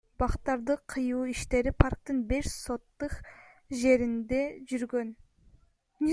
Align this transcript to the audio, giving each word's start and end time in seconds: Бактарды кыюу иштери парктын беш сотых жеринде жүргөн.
Бактарды 0.21 0.75
кыюу 0.93 1.21
иштери 1.33 1.73
парктын 1.83 2.23
беш 2.31 2.49
сотых 2.63 3.19
жеринде 3.83 4.43
жүргөн. 4.73 5.15